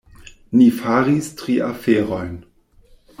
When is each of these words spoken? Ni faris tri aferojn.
Ni 0.59 0.69
faris 0.77 1.29
tri 1.41 1.59
aferojn. 1.69 2.35